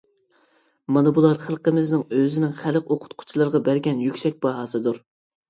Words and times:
مانا 0.95 1.11
بۇلار 1.17 1.37
خەلقىمىزنىڭ 1.43 2.05
ئۆزىنىڭ 2.21 2.57
خەلق 2.63 2.91
ئوقۇتقۇچىلىرىغا 2.97 3.63
بەرگەن 3.69 4.03
يۈكسەك 4.09 4.43
باھاسىدۇر. 4.49 5.01